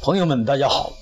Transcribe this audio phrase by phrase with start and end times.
[0.00, 0.92] 朋友们，大家好！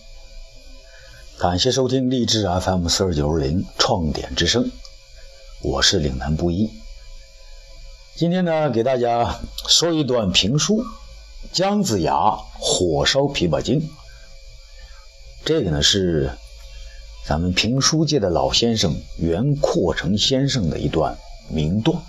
[1.39, 4.71] 感谢收听励志 FM 四二九二零创点之声，
[5.63, 6.71] 我是岭南布衣。
[8.15, 9.39] 今天呢，给大家
[9.69, 10.83] 说一段评书
[11.53, 13.81] 《姜子牙火烧琵琶精》。
[15.45, 16.33] 这个呢是
[17.27, 21.17] 咱们评书界的老先生袁阔成先生的一段
[21.51, 22.03] 名段，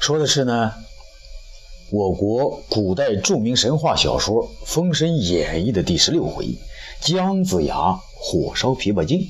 [0.00, 0.74] 说的是呢。
[1.90, 6.48] 我国古代著名神话小说《封神演义》的第十六回，
[7.00, 9.28] 姜子牙火烧琵琶精。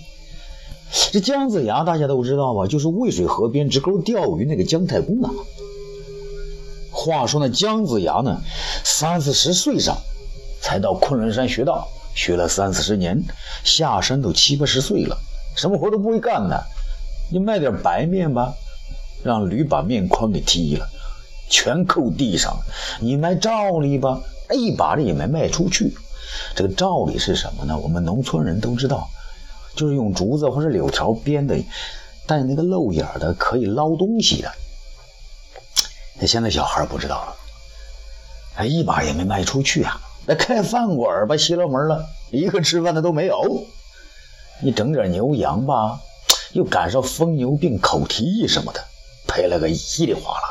[1.12, 2.66] 这姜子牙大家都知道吧？
[2.66, 5.30] 就是渭水河边直钩钓鱼那个姜太公啊。
[6.90, 8.40] 话说那姜子牙呢，
[8.82, 9.94] 三四十岁上
[10.62, 13.22] 才到昆仑山学道，学了三四十年，
[13.64, 15.18] 下山都七八十岁了，
[15.54, 16.56] 什么活都不会干呢。
[17.30, 18.54] 你卖点白面吧，
[19.22, 20.88] 让驴把面筐给踢了。
[21.48, 22.58] 全扣地上，
[23.00, 24.20] 你卖照例吧，
[24.52, 25.96] 一把子也没卖出去。
[26.54, 27.78] 这个照例是什么呢？
[27.78, 29.08] 我们农村人都知道，
[29.74, 31.56] 就是用竹子或者柳条编的，
[32.26, 34.52] 带那个漏眼的，可以捞东西的。
[36.18, 37.36] 那现在小孩不知道了，
[38.56, 40.00] 哎，一把也没卖出去啊。
[40.26, 43.64] 那开饭馆吧，熄了门了，一个吃饭的都没有。
[44.60, 46.00] 你整点牛羊吧，
[46.52, 48.84] 又赶上疯牛病、口蹄疫什么的，
[49.28, 50.48] 赔了个稀里哗啦。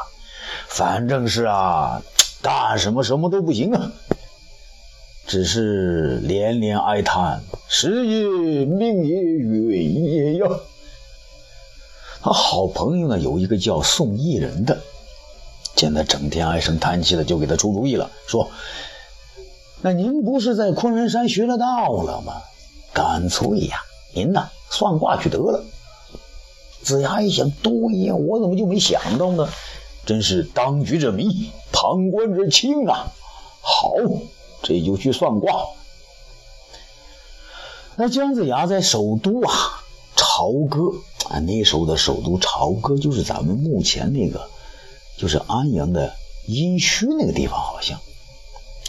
[0.75, 2.03] 反正是啊，
[2.41, 3.93] 干什么什么都不行啊，
[5.25, 10.45] 只是连连哀叹：时也命也远也呀。
[12.21, 14.77] 他好朋友呢，有一个叫宋义人的，
[15.77, 18.49] 见他整天唉声叹气的，就给他出主意了，说
[19.81, 22.33] ：“那您不是在昆仑山学了道了吗？
[22.91, 23.77] 干脆呀，
[24.13, 25.63] 您呐算卦去得了。”
[26.83, 27.71] 子牙一想，对
[28.03, 29.47] 呀，我怎么就没想到呢？
[30.05, 33.11] 真是当局者迷，旁观者清啊！
[33.61, 33.91] 好，
[34.61, 35.65] 这就去算卦。
[37.95, 39.51] 那姜子牙在首都啊，
[40.15, 40.91] 朝歌
[41.29, 44.47] 啊，那时候的首都朝歌就是咱们目前那个，
[45.17, 46.13] 就是安阳的
[46.45, 47.99] 殷墟那个地方，好像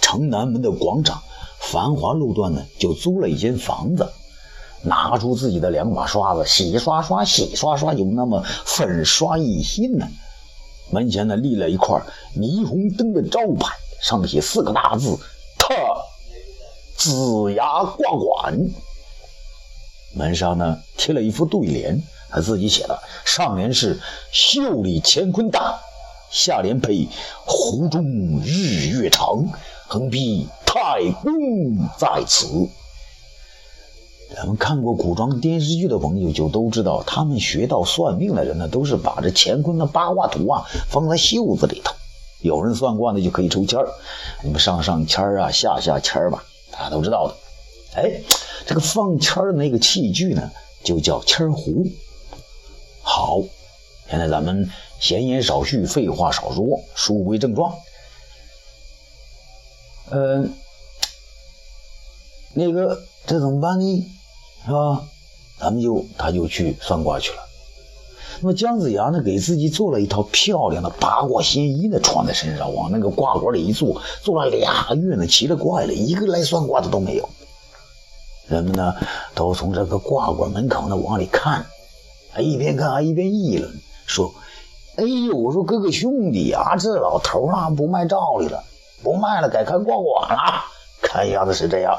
[0.03, 1.23] 城南门的广场，
[1.61, 4.13] 繁华路段呢，就租了一间房子，
[4.83, 10.07] 拿出自己的两把刷子，洗刷刷，洗刷刷，有那么粉刷一新呢。
[10.91, 12.01] 门前呢立了一块
[12.37, 15.19] 霓虹灯的招牌，上面写四个大字
[15.59, 15.75] ：“特
[16.97, 18.59] 子牙挂馆。”
[20.15, 24.01] 门上呢贴了一副对联，他自己写的，上联是
[24.33, 25.79] “袖里乾坤大”，
[26.31, 27.09] 下联配
[27.45, 29.45] “湖中日月长”，
[29.89, 31.33] 横批“太公
[31.99, 32.47] 在此”。
[34.35, 41.95] 咱们看过古装电视剧的朋友就都知道，他们学到算命的人呢，都是把这乾坤的八卦图啊放在袖子里头。
[42.41, 43.89] 有人算卦呢，就可以抽签儿，
[44.43, 47.35] 你们上上签儿啊，下下签儿吧，大家都知道的。
[48.01, 48.21] 哎，
[48.67, 50.51] 这个放签儿的那个器具呢，
[50.85, 51.87] 就叫签儿壶。
[53.03, 53.41] 好，
[54.11, 54.69] 现在咱们
[55.01, 56.65] 闲言少叙，废话少说，
[56.95, 57.73] 书归正传。
[60.11, 60.53] 嗯，
[62.59, 64.07] 那个这怎么办呢？
[64.65, 65.03] 是吧？
[65.61, 67.39] 咱们就他就去算卦去了。
[68.41, 77.29] 那么姜子牙呢，给自己做了一套漂亮的八卦仙衣呢，穿在身上，往那个卦馆里一坐，坐了俩月呢，奇了怪了，一个来算卦的都没有。
[78.49, 78.95] 人们呢，
[79.35, 81.67] 都从这个卦馆门口呢往里看，
[82.31, 83.71] 还一边看还一边议论，
[84.07, 84.33] 说
[84.97, 88.65] ：“哎呦，我说哥哥兄弟啊，这老头啊不卖照例了，
[89.03, 90.65] 不卖了，改开卦馆了。”
[91.17, 91.97] 哎呀，那是这样，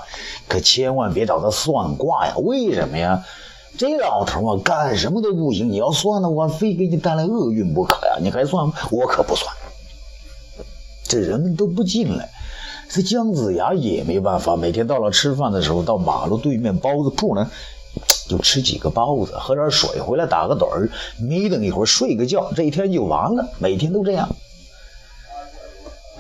[0.48, 2.36] 可千万别找他算卦呀！
[2.38, 3.26] 为什么呀？
[3.78, 5.70] 这老头啊，干什么都不行。
[5.70, 8.18] 你要算的话，非给你带来厄运不可呀！
[8.22, 8.72] 你还算？
[8.92, 9.52] 我可不算。
[11.04, 12.30] 这人们都不进来，
[12.90, 14.56] 这姜子牙也没办法。
[14.56, 17.50] 每天到了吃饭的时候，到马路对面包子铺呢，
[18.28, 20.90] 就吃几个包子，喝点水，回来打个盹儿，
[21.20, 23.48] 眯瞪一会儿，睡个觉，这一天就完了。
[23.60, 24.28] 每天都这样。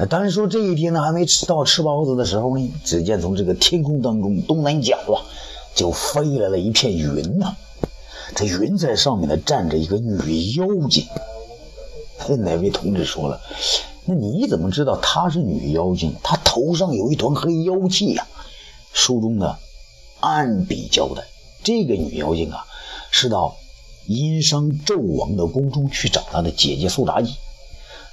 [0.05, 5.25] 单说这一天呢，还没吃到吃包子的时候呢，只见从这个天空当中东南角啊，
[5.73, 7.55] 就飞来了一片云呐。
[8.35, 11.05] 这云在上面呢，站着一个女妖精。
[12.39, 13.41] 哪位同志说了？
[14.05, 16.13] 那你怎么知道她是女妖精？
[16.21, 18.27] 她头上有一团黑妖气呀。
[18.93, 19.57] 书中呢，
[20.19, 21.23] 暗笔交代，
[21.63, 22.65] 这个女妖精啊，
[23.09, 23.55] 是到
[24.05, 27.33] 殷商纣王的宫中去找她的姐姐苏妲己。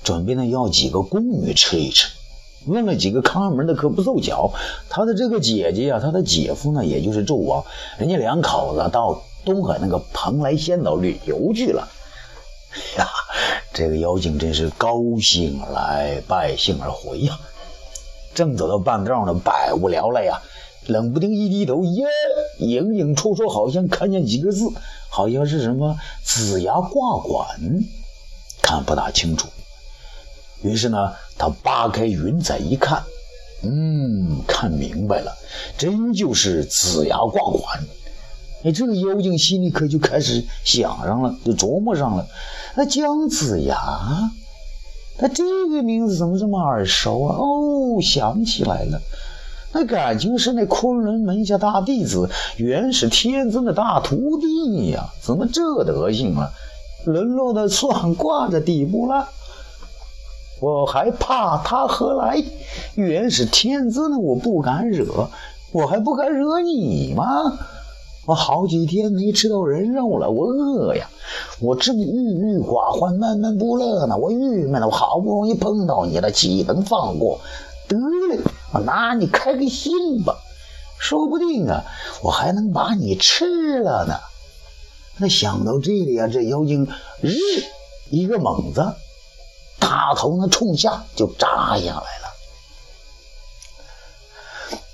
[0.05, 2.11] 准备呢要几个宫女吃一吃，
[2.67, 4.53] 问了几个看门的可不凑巧，
[4.91, 7.65] 他的这个姐姐呀，他的姐夫呢，也就是纣王，
[7.99, 11.89] 人家两口子到东海那个蓬莱仙岛旅游去了。
[12.99, 13.09] 呀，
[13.73, 17.39] 这个妖精真是高兴来，败兴而回呀。
[18.35, 20.43] 正走到半道呢，百无聊赖呀，
[20.87, 22.05] 冷不丁一低头，耶，
[22.59, 24.69] 影影绰绰，好像看见几个字，
[25.09, 27.47] 好像是什么“子牙挂管”，
[28.61, 29.49] 看不大清楚。
[30.64, 33.02] 于是呢，他扒开云彩一看，
[33.62, 35.31] 嗯，看明白了，
[35.76, 37.84] 真就是子牙挂管。
[38.64, 42.26] 哎，这个妖精心里可就开始想上了，就琢磨上了。
[42.75, 43.76] 那姜子牙，
[45.19, 47.37] 他这个名字怎么这么耳熟啊？
[47.37, 48.99] 哦，想起来了，
[49.72, 55.10] 那感情是那昆仑门下大弟子，元始天尊的大徒弟呀！
[55.20, 56.50] 怎么这德行啊？
[57.05, 59.28] 沦落到算卦的地步了？
[60.61, 62.43] 我还怕他何来？
[62.95, 65.29] 元始天尊我不敢惹，
[65.73, 67.25] 我还不敢惹你吗？
[68.27, 71.11] 我好几天没吃到人肉了，我饿呀！
[71.61, 74.87] 我正郁郁寡欢、闷闷不乐呢，我郁闷了。
[74.87, 77.41] 我好不容易碰到你了，岂能放过？
[77.87, 77.99] 得
[78.31, 78.39] 嘞，
[78.73, 80.39] 我拿你开个心吧，
[80.99, 81.85] 说不定啊，
[82.23, 84.15] 我还能把你吃了呢。
[85.19, 86.89] 那想到这里啊，这妖精
[87.21, 87.35] 日
[88.11, 88.95] 一个猛子，
[89.94, 92.26] 大头呢冲下就扎下来了。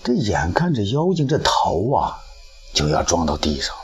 [0.04, 2.20] 这眼看着妖精这头啊！
[2.74, 3.82] 就要撞到地上了，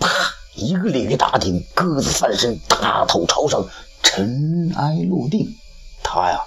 [0.00, 0.08] 啪！
[0.54, 3.64] 一个鲤鱼打挺，鸽子翻身，大头朝上，
[4.02, 5.48] 尘埃落定。
[6.02, 6.42] 他呀，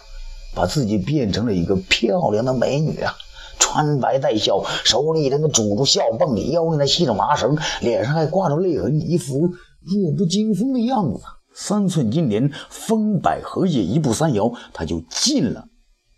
[0.53, 3.17] 把自己变成了一个漂亮的美女啊，
[3.57, 9.39] 穿白带孝，手里那个拄着孝棒，腰里那系着麻绳，脸上还挂着泪痕，一副
[9.81, 11.23] 弱不禁风的样子。
[11.59, 15.67] 三寸金莲，风摆荷叶，一步三摇，他就进了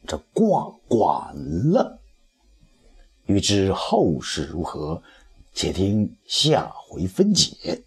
[0.06, 1.34] 这挂馆
[1.72, 2.02] 了。
[3.26, 5.02] 欲知后事如何？
[5.54, 7.84] 且听下回分解。